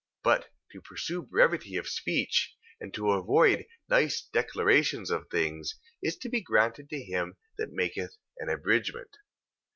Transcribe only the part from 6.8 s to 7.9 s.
to him that